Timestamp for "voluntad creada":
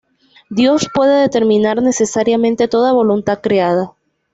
2.91-3.93